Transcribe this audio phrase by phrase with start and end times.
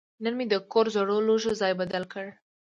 [0.23, 2.25] نن مې د کور زړو لوښو ځای بدل کړ.